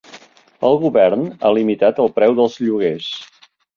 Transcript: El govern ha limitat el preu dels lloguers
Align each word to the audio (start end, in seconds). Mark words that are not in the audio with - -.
El 0.69 0.77
govern 0.85 1.27
ha 1.41 1.51
limitat 1.57 2.01
el 2.05 2.11
preu 2.17 2.35
dels 2.41 2.57
lloguers 2.67 3.11